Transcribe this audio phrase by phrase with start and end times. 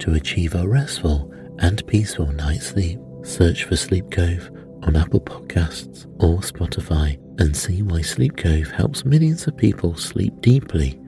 [0.00, 2.98] to achieve a restful and peaceful night's sleep.
[3.22, 4.50] Search for Sleep Cove
[4.82, 10.32] on Apple Podcasts or Spotify and see why Sleep Cove helps millions of people sleep
[10.40, 11.00] deeply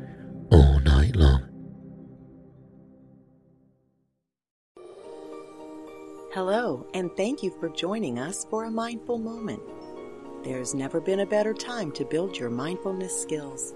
[0.50, 1.42] all night long.
[6.32, 9.62] Hello, and thank you for joining us for a mindful moment.
[10.44, 13.74] There's never been a better time to build your mindfulness skills.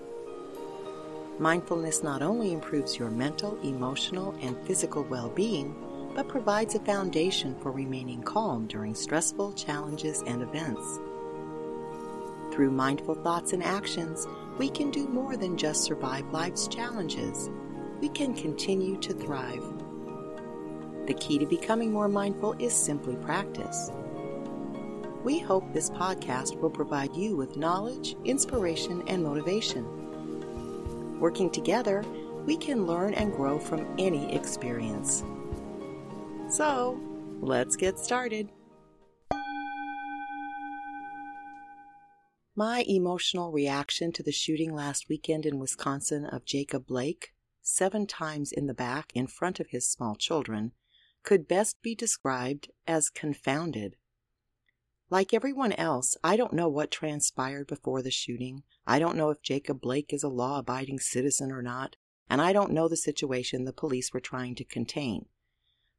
[1.41, 5.75] Mindfulness not only improves your mental, emotional, and physical well being,
[6.15, 11.01] but provides a foundation for remaining calm during stressful challenges and events.
[12.53, 14.27] Through mindful thoughts and actions,
[14.59, 17.49] we can do more than just survive life's challenges.
[18.03, 19.65] We can continue to thrive.
[21.07, 23.91] The key to becoming more mindful is simply practice.
[25.25, 30.00] We hope this podcast will provide you with knowledge, inspiration, and motivation.
[31.21, 32.03] Working together,
[32.47, 35.23] we can learn and grow from any experience.
[36.49, 36.99] So,
[37.41, 38.51] let's get started.
[42.57, 47.33] My emotional reaction to the shooting last weekend in Wisconsin of Jacob Blake,
[47.63, 50.73] seven times in the back in front of his small children,
[51.23, 53.97] could best be described as confounded.
[55.11, 58.63] Like everyone else, I don't know what transpired before the shooting.
[58.87, 61.97] I don't know if Jacob Blake is a law abiding citizen or not,
[62.29, 65.27] and I don't know the situation the police were trying to contain.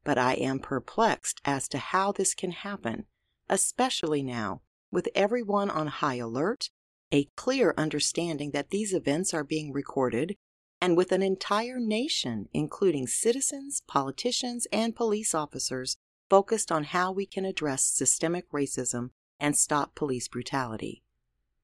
[0.06, 3.06] But I am perplexed as to how this can happen,
[3.50, 4.62] especially now,
[4.92, 6.70] with everyone on high alert,
[7.12, 10.38] a clear understanding that these events are being recorded,
[10.80, 15.98] and with an entire nation, including citizens, politicians, and police officers,
[16.32, 21.04] focused on how we can address systemic racism and stop police brutality.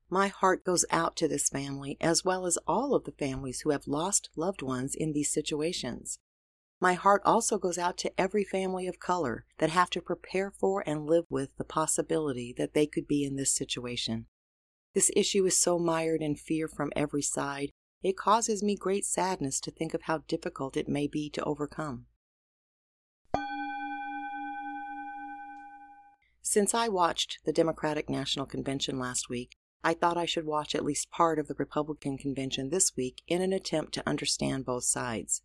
[0.09, 3.69] My heart goes out to this family as well as all of the families who
[3.69, 6.19] have lost loved ones in these situations.
[6.81, 10.83] My heart also goes out to every family of color that have to prepare for
[10.85, 14.25] and live with the possibility that they could be in this situation.
[14.93, 17.71] This issue is so mired in fear from every side,
[18.03, 22.07] it causes me great sadness to think of how difficult it may be to overcome.
[26.49, 30.85] Since I watched the Democratic National Convention last week, I thought I should watch at
[30.85, 35.41] least part of the Republican convention this week in an attempt to understand both sides.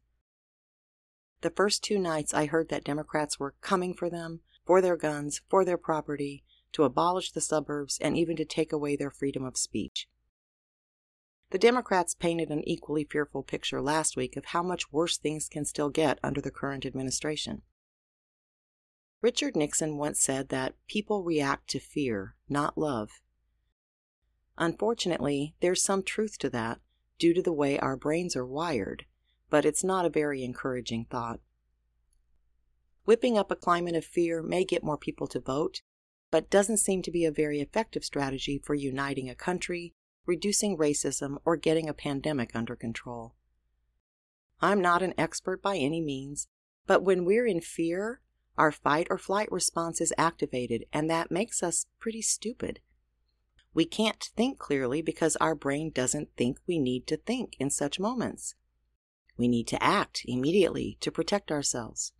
[1.40, 5.42] The first two nights I heard that Democrats were coming for them, for their guns,
[5.50, 9.56] for their property, to abolish the suburbs, and even to take away their freedom of
[9.56, 10.06] speech.
[11.50, 15.64] The Democrats painted an equally fearful picture last week of how much worse things can
[15.64, 17.62] still get under the current administration.
[19.22, 23.22] Richard Nixon once said that people react to fear, not love.
[24.58, 26.80] Unfortunately, there's some truth to that
[27.20, 29.06] due to the way our brains are wired,
[29.48, 31.38] but it's not a very encouraging thought.
[33.04, 35.82] Whipping up a climate of fear may get more people to vote,
[36.32, 39.94] but doesn't seem to be a very effective strategy for uniting a country,
[40.26, 43.36] reducing racism, or getting a pandemic under control.
[44.60, 46.48] I'm not an expert by any means,
[46.86, 48.20] but when we're in fear,
[48.58, 52.80] our fight or flight response is activated, and that makes us pretty stupid.
[53.74, 57.98] We can't think clearly because our brain doesn't think we need to think in such
[57.98, 58.54] moments.
[59.38, 62.12] We need to act immediately to protect ourselves.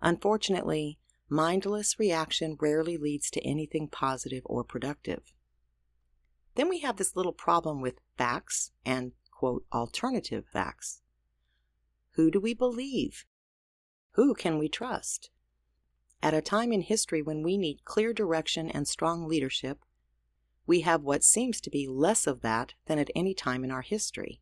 [0.00, 0.98] Unfortunately,
[1.28, 5.32] mindless reaction rarely leads to anything positive or productive.
[6.54, 11.02] Then we have this little problem with facts and, quote, alternative facts.
[12.12, 13.24] Who do we believe?
[14.16, 15.28] Who can we trust?
[16.22, 19.84] At a time in history when we need clear direction and strong leadership,
[20.66, 23.82] we have what seems to be less of that than at any time in our
[23.82, 24.40] history.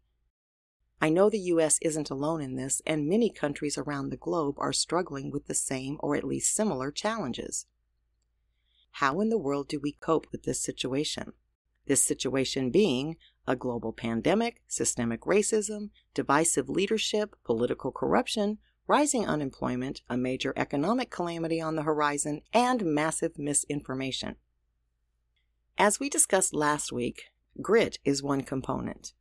[1.01, 4.73] I know the US isn't alone in this, and many countries around the globe are
[4.73, 7.67] struggling with the same or at least similar challenges.
[8.93, 11.33] How in the world do we cope with this situation?
[11.87, 20.17] This situation being a global pandemic, systemic racism, divisive leadership, political corruption, rising unemployment, a
[20.17, 24.37] major economic calamity on the horizon, and massive misinformation.
[25.79, 29.13] As we discussed last week, grit is one component.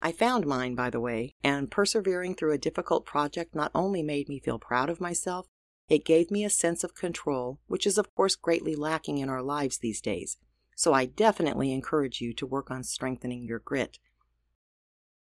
[0.00, 4.28] I found mine, by the way, and persevering through a difficult project not only made
[4.28, 5.48] me feel proud of myself,
[5.88, 9.42] it gave me a sense of control, which is, of course, greatly lacking in our
[9.42, 10.36] lives these days.
[10.76, 13.98] So I definitely encourage you to work on strengthening your grit.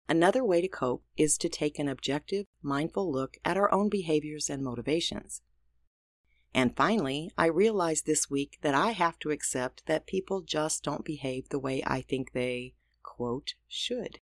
[0.08, 4.50] Another way to cope is to take an objective, mindful look at our own behaviors
[4.50, 5.42] and motivations.
[6.54, 11.06] And finally, I realized this week that I have to accept that people just don't
[11.06, 14.20] behave the way I think they, quote, should.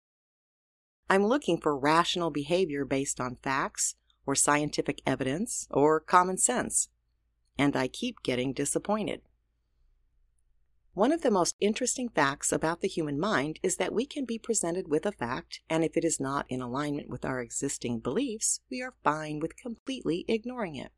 [1.09, 3.95] I'm looking for rational behavior based on facts,
[4.27, 6.89] or scientific evidence, or common sense.
[7.57, 9.23] And I keep getting disappointed.
[10.99, 14.37] One of the most interesting facts about the human mind is that we can be
[14.37, 18.63] presented with a fact, and if it is not in alignment with our existing beliefs,
[18.69, 20.91] we are fine with completely ignoring it.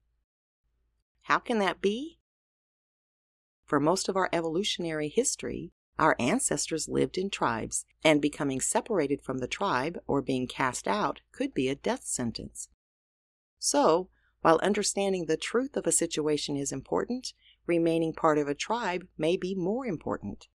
[1.24, 2.18] How can that be?
[3.66, 9.36] For most of our evolutionary history, our ancestors lived in tribes, and becoming separated from
[9.36, 12.70] the tribe or being cast out could be a death sentence.
[13.58, 14.08] So,
[14.40, 17.34] while understanding the truth of a situation is important,
[17.66, 20.48] remaining part of a tribe may be more important.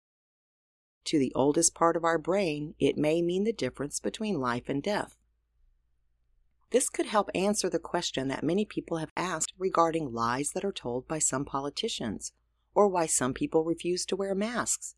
[1.05, 4.83] To the oldest part of our brain, it may mean the difference between life and
[4.83, 5.17] death.
[6.71, 10.73] This could help answer the question that many people have asked regarding lies that are
[10.73, 12.33] told by some politicians,
[12.75, 14.95] or why some people refuse to wear masks.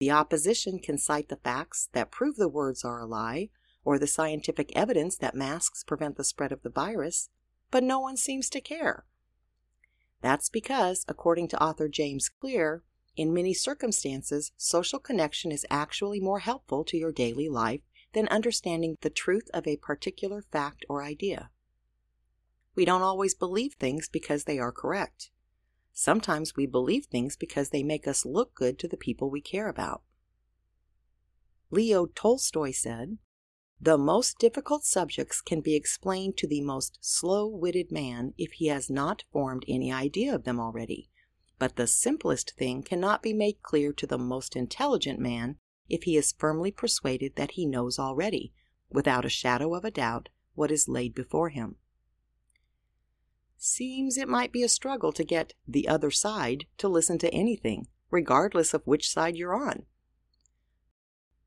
[0.00, 3.50] The opposition can cite the facts that prove the words are a lie,
[3.84, 7.28] or the scientific evidence that masks prevent the spread of the virus,
[7.70, 9.04] but no one seems to care.
[10.24, 12.82] That's because, according to author James Clear,
[13.14, 17.82] in many circumstances, social connection is actually more helpful to your daily life
[18.14, 21.50] than understanding the truth of a particular fact or idea.
[22.74, 25.30] We don't always believe things because they are correct.
[25.92, 29.68] Sometimes we believe things because they make us look good to the people we care
[29.68, 30.00] about.
[31.70, 33.18] Leo Tolstoy said,
[33.80, 38.68] the most difficult subjects can be explained to the most slow witted man if he
[38.68, 41.10] has not formed any idea of them already,
[41.58, 45.56] but the simplest thing cannot be made clear to the most intelligent man
[45.88, 48.52] if he is firmly persuaded that he knows already,
[48.90, 51.76] without a shadow of a doubt, what is laid before him.
[53.56, 57.88] Seems it might be a struggle to get the other side to listen to anything,
[58.10, 59.84] regardless of which side you're on.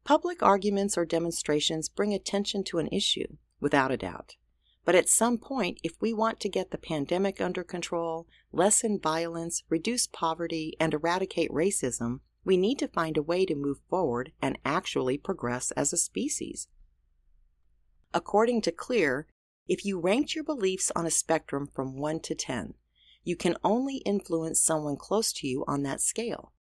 [0.07, 3.27] Public arguments or demonstrations bring attention to an issue,
[3.59, 4.37] without a doubt.
[4.85, 9.63] But at some point, if we want to get the pandemic under control, lessen violence,
[9.67, 14.57] reduce poverty, and eradicate racism, we need to find a way to move forward and
[14.63, 16.69] actually progress as a species.
[18.13, 19.27] According to Clear,
[19.67, 22.75] if you ranked your beliefs on a spectrum from 1 to 10,
[23.25, 26.53] you can only influence someone close to you on that scale.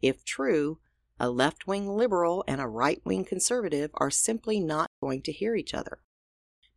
[0.00, 0.78] If true,
[1.24, 5.56] a left wing liberal and a right wing conservative are simply not going to hear
[5.56, 6.00] each other.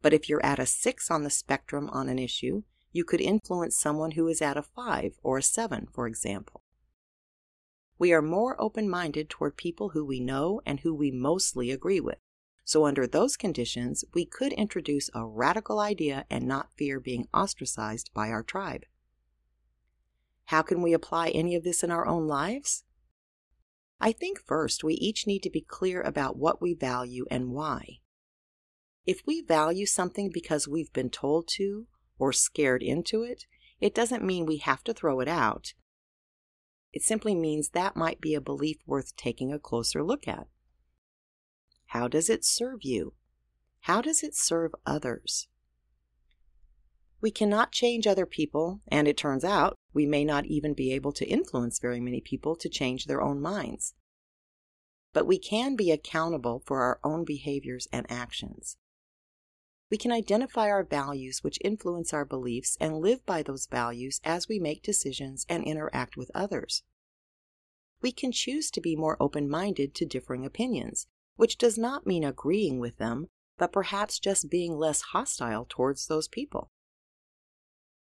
[0.02, 2.64] But if you're at a 6 on the spectrum on an issue,
[2.94, 6.62] you could influence someone who is at a 5 or a 7, for example.
[8.00, 12.00] We are more open minded toward people who we know and who we mostly agree
[12.00, 12.20] with.
[12.64, 18.14] So, under those conditions, we could introduce a radical idea and not fear being ostracized
[18.14, 18.86] by our tribe.
[20.46, 22.86] How can we apply any of this in our own lives?
[24.00, 28.00] I think first we each need to be clear about what we value and why.
[29.06, 31.88] If we value something because we've been told to
[32.20, 33.46] or scared into it,
[33.80, 35.74] it doesn't mean we have to throw it out.
[36.94, 40.48] It simply means that might be a belief worth taking a closer look at.
[41.88, 43.14] How does it serve you?
[43.82, 45.48] How does it serve others?
[47.28, 51.12] We cannot change other people, and it turns out we may not even be able
[51.12, 53.96] to influence very many people to change their own minds.
[55.12, 58.78] But we can be accountable for our own behaviors and actions.
[59.92, 64.48] We can identify our values which influence our beliefs and live by those values as
[64.48, 66.84] we make decisions and interact with others.
[68.02, 72.24] We can choose to be more open minded to differing opinions, which does not mean
[72.24, 76.72] agreeing with them, but perhaps just being less hostile towards those people.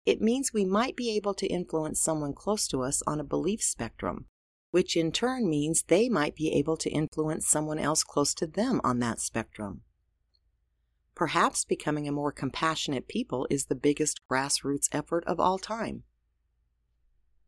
[0.04, 3.62] It means we might be able to influence someone close to us on a belief
[3.62, 4.26] spectrum,
[4.72, 8.80] which in turn means they might be able to influence someone else close to them
[8.82, 9.82] on that spectrum.
[11.14, 16.02] Perhaps becoming a more compassionate people is the biggest grassroots effort of all time.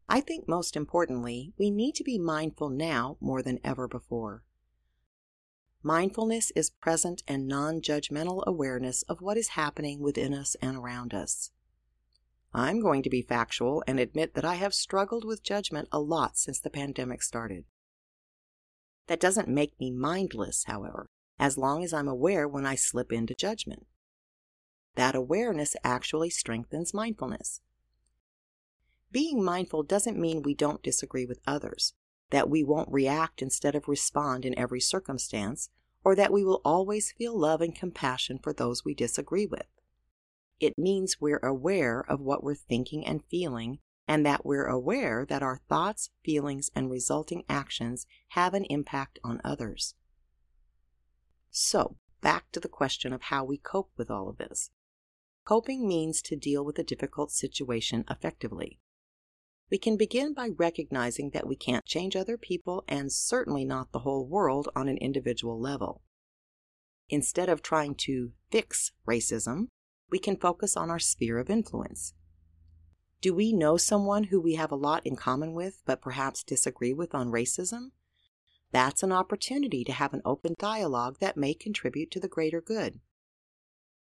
[0.08, 4.44] I think most importantly, we need to be mindful now more than ever before.
[5.82, 11.12] Mindfulness is present and non judgmental awareness of what is happening within us and around
[11.14, 11.50] us.
[12.54, 16.38] I'm going to be factual and admit that I have struggled with judgment a lot
[16.38, 17.64] since the pandemic started.
[19.08, 23.34] That doesn't make me mindless, however, as long as I'm aware when I slip into
[23.34, 23.86] judgment.
[24.94, 27.60] That awareness actually strengthens mindfulness.
[29.10, 31.94] Being mindful doesn't mean we don't disagree with others,
[32.30, 35.70] that we won't react instead of respond in every circumstance,
[36.04, 39.66] or that we will always feel love and compassion for those we disagree with.
[40.60, 45.42] It means we're aware of what we're thinking and feeling, and that we're aware that
[45.42, 49.94] our thoughts, feelings, and resulting actions have an impact on others.
[51.50, 54.70] So, back to the question of how we cope with all of this.
[55.44, 58.80] Coping means to deal with a difficult situation effectively.
[59.70, 64.00] We can begin by recognizing that we can't change other people and certainly not the
[64.00, 66.02] whole world on an individual level.
[67.08, 69.68] Instead of trying to fix racism,
[70.10, 72.14] we can focus on our sphere of influence.
[73.20, 76.92] Do we know someone who we have a lot in common with but perhaps disagree
[76.92, 77.92] with on racism?
[78.70, 83.00] That's an opportunity to have an open dialogue that may contribute to the greater good.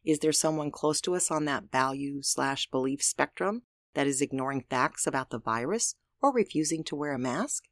[0.05, 3.63] Is there someone close to us on that value slash belief spectrum
[3.95, 7.65] that is ignoring facts about the virus or refusing to wear a mask?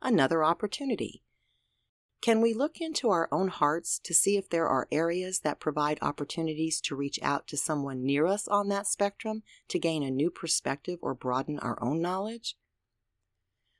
[0.00, 1.22] Another opportunity.
[2.20, 5.98] Can we look into our own hearts to see if there are areas that provide
[6.02, 10.28] opportunities to reach out to someone near us on that spectrum to gain a new
[10.28, 12.56] perspective or broaden our own knowledge?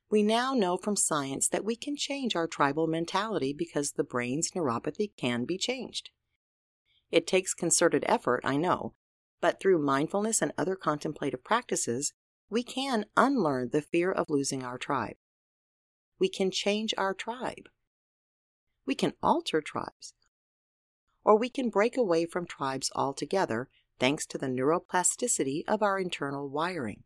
[0.09, 4.53] We now know from science that we can change our tribal mentality because the brain's
[4.53, 6.11] neuropathy can be changed.
[7.11, 8.95] It takes concerted effort, I know,
[9.41, 12.13] but through mindfulness and other contemplative practices,
[12.49, 15.17] we can unlearn the fear of losing our tribe.
[16.21, 17.69] We can change our tribe
[18.89, 20.15] we can alter tribes.
[21.23, 23.69] Or we can break away from tribes altogether
[24.01, 27.03] thanks to the neuroplasticity of our internal wiring.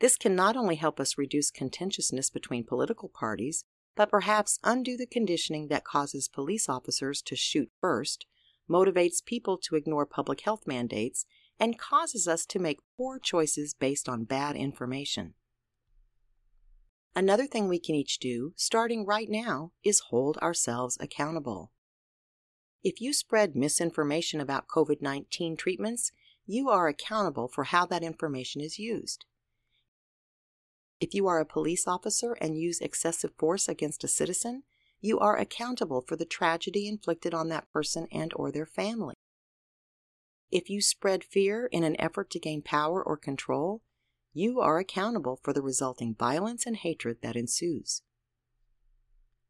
[0.00, 5.06] This can not only help us reduce contentiousness between political parties, but perhaps undo the
[5.06, 8.24] conditioning that causes police officers to shoot first,
[8.68, 11.26] motivates people to ignore public health mandates,
[11.60, 15.34] and causes us to make poor choices based on bad information.
[17.14, 21.70] Another thing we can each do, starting right now, is hold ourselves accountable.
[22.82, 26.10] If you spread misinformation about COVID 19 treatments,
[26.46, 29.26] you are accountable for how that information is used.
[31.00, 34.62] If you are a police officer and use excessive force against a citizen,
[35.00, 39.14] you are accountable for the tragedy inflicted on that person and or their family.
[40.50, 43.82] If you spread fear in an effort to gain power or control,
[44.32, 48.02] you are accountable for the resulting violence and hatred that ensues.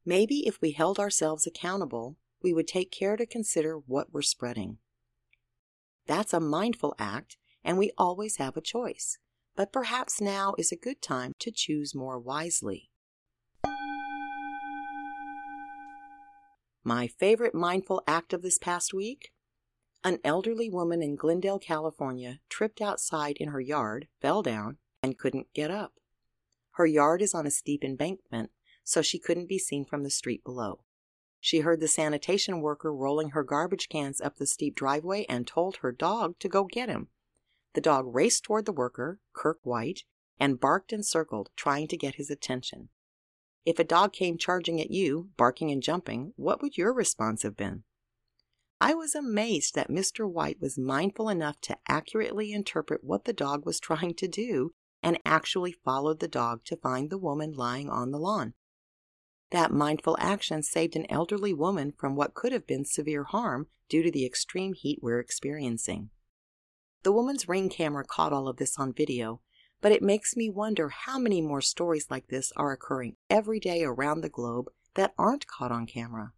[0.05, 4.79] Maybe if we held ourselves accountable, we would take care to consider what we're spreading.
[6.07, 9.19] That's a mindful act, and we always have a choice,
[9.55, 12.91] but perhaps now is a good time to choose more wisely.
[16.85, 19.32] My favorite mindful act of this past week?
[20.05, 25.53] An elderly woman in Glendale, California, tripped outside in her yard, fell down, and couldn't
[25.55, 25.95] get up.
[26.73, 28.51] Her yard is on a steep embankment,
[28.83, 30.81] so she couldn't be seen from the street below.
[31.39, 35.77] She heard the sanitation worker rolling her garbage cans up the steep driveway and told
[35.77, 37.09] her dog to go get him.
[37.75, 40.05] The dog raced toward the worker, Kirk White,
[40.39, 42.89] and barked and circled, trying to get his attention.
[43.65, 47.57] If a dog came charging at you, barking and jumping, what would your response have
[47.57, 47.85] been?
[48.85, 50.29] I was amazed that Mr.
[50.29, 54.73] White was mindful enough to accurately interpret what the dog was trying to do
[55.05, 58.55] and actually followed the dog to find the woman lying on the lawn.
[59.53, 64.03] That mindful action saved an elderly woman from what could have been severe harm due
[64.03, 66.11] to the extreme heat we're experiencing.
[67.05, 69.43] The woman's ring camera caught all of this on video,
[69.81, 73.85] but it makes me wonder how many more stories like this are occurring every day
[73.85, 76.33] around the globe that aren't caught on camera.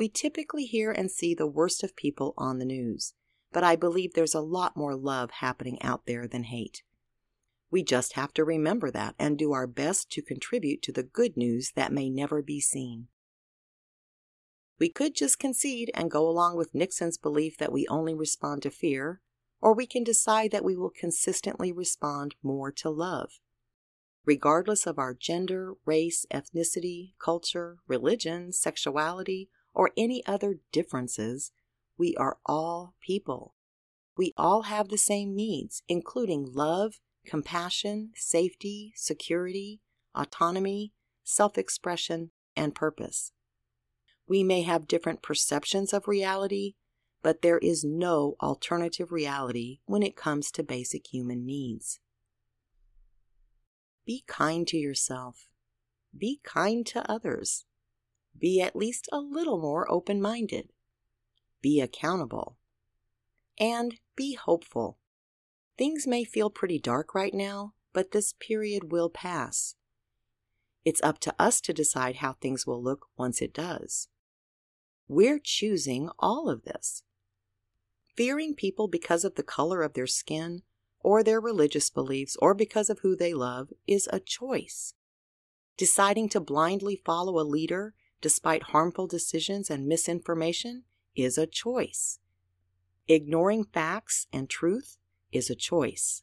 [0.00, 3.12] We typically hear and see the worst of people on the news,
[3.52, 6.82] but I believe there's a lot more love happening out there than hate.
[7.70, 11.36] We just have to remember that and do our best to contribute to the good
[11.36, 13.08] news that may never be seen.
[14.78, 18.70] We could just concede and go along with Nixon's belief that we only respond to
[18.70, 19.20] fear,
[19.60, 23.32] or we can decide that we will consistently respond more to love.
[24.24, 31.52] regardless of our gender, race, ethnicity, culture, religion, sexuality, or any other differences,
[31.96, 33.54] we are all people.
[34.14, 39.80] We all have the same needs, including love, compassion, safety, security,
[40.14, 40.92] autonomy,
[41.24, 43.32] self expression, and purpose.
[44.28, 46.74] We may have different perceptions of reality,
[47.22, 52.00] but there is no alternative reality when it comes to basic human needs.
[54.04, 55.48] Be kind to yourself.
[56.14, 57.64] Be kind to others.
[58.40, 60.70] Be at least a little more open minded.
[61.60, 62.56] Be accountable.
[63.58, 64.98] And be hopeful.
[65.76, 69.74] Things may feel pretty dark right now, but this period will pass.
[70.84, 74.08] It's up to us to decide how things will look once it does.
[75.06, 77.02] We're choosing all of this.
[78.16, 80.62] Fearing people because of the color of their skin,
[81.00, 84.94] or their religious beliefs, or because of who they love is a choice.
[85.76, 90.84] Deciding to blindly follow a leader despite harmful decisions and misinformation
[91.16, 92.18] is a choice.
[93.08, 94.96] Ignoring facts and truth
[95.32, 96.22] is a choice.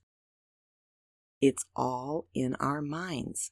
[1.41, 3.51] It's all in our minds,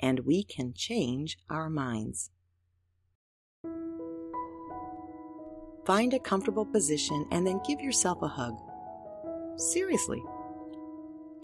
[0.00, 2.30] and we can change our minds.
[5.86, 8.54] Find a comfortable position and then give yourself a hug.
[9.56, 10.22] Seriously.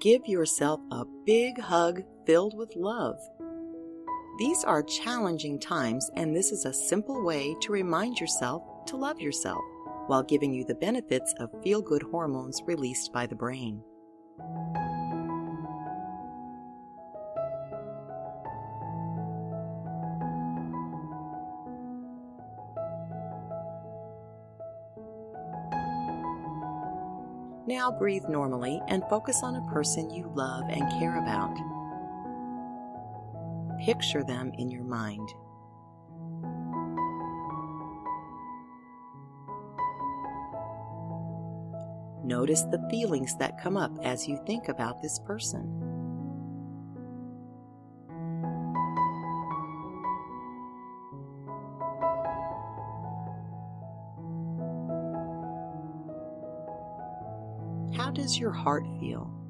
[0.01, 3.21] Give yourself a big hug filled with love.
[4.39, 9.21] These are challenging times, and this is a simple way to remind yourself to love
[9.21, 9.63] yourself
[10.07, 13.83] while giving you the benefits of feel good hormones released by the brain.
[27.67, 31.72] Now breathe normally and focus on a person you love and care about.
[33.85, 35.29] Picture them in your mind.
[42.25, 45.67] Notice the feelings that come up as you think about this person.
[57.97, 59.42] How does your heart feel?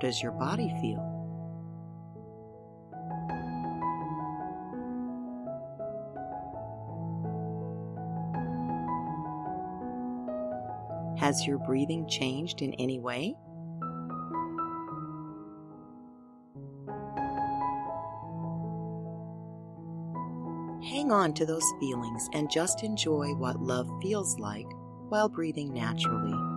[0.00, 1.20] Does your body feel?
[11.18, 13.36] Has your breathing changed in any way?
[20.82, 24.66] Hang on to those feelings and just enjoy what love feels like
[25.10, 26.49] while breathing naturally.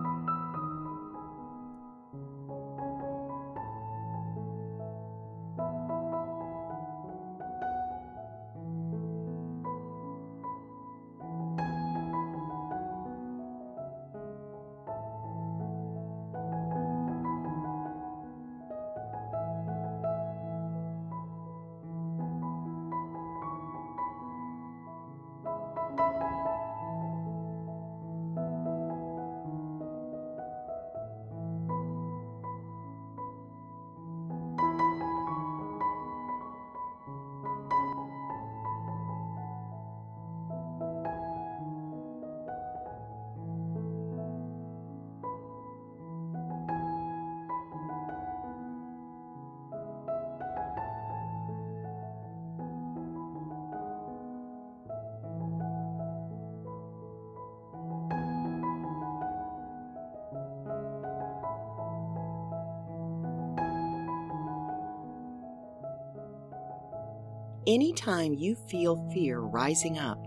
[67.66, 70.22] Anytime you feel fear rising up,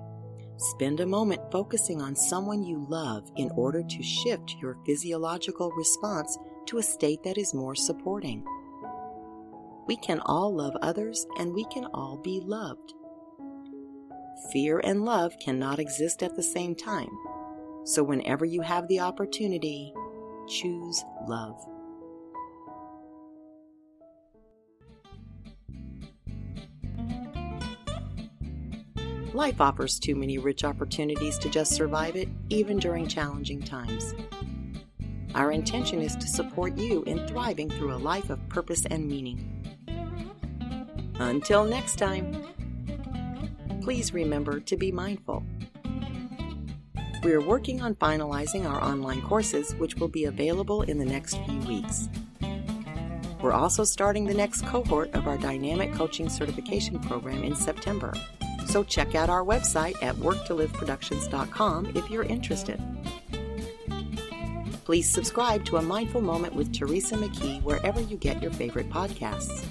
[0.57, 6.35] spend a moment focusing on someone you love in order to shift your physiological response
[6.65, 8.43] to a state that is more supporting.
[9.85, 12.95] We can all love others and we can all be loved.
[14.51, 17.11] Fear and love cannot exist at the same time,
[17.83, 19.93] so whenever you have the opportunity,
[20.47, 21.63] choose love.
[29.37, 34.15] Life offers too many rich opportunities to just survive it, even during challenging times.
[35.35, 39.77] Our intention is to support you in thriving through a life of purpose and meaning.
[41.19, 42.35] Until next time,
[43.83, 45.43] please remember to be mindful.
[47.23, 51.37] We are working on finalizing our online courses, which will be available in the next
[51.45, 52.09] few weeks.
[53.39, 58.11] We're also starting the next cohort of our Dynamic Coaching Certification Program in September.
[58.67, 62.81] So check out our website at worktoliveproductions.com if you're interested.
[64.83, 69.65] Please subscribe to A Mindful Moment with Teresa McKee wherever you get your favorite podcasts.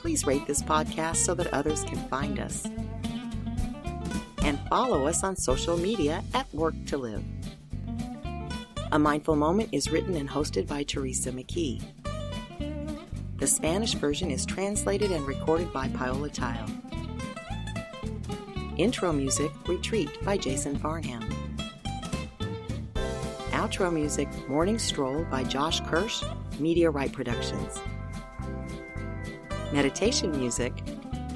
[0.00, 2.66] Please rate this podcast so that others can find us.
[4.42, 7.24] And follow us on social media at Work to Live.
[8.92, 11.82] A Mindful Moment is written and hosted by Teresa McKee.
[13.38, 16.68] The Spanish version is translated and recorded by Paola Tile.
[18.80, 21.22] Intro music, Retreat by Jason Farnham.
[23.50, 26.24] Outro music, Morning Stroll by Josh Kirsch,
[26.58, 27.78] Media Right Productions.
[29.70, 30.72] Meditation music,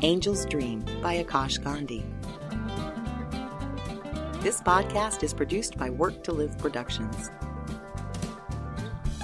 [0.03, 2.07] Angel's Dream by Akash Gandhi.
[4.41, 7.31] This podcast is produced by Work to Live Productions.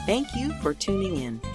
[0.04, 1.49] Thank you for tuning in.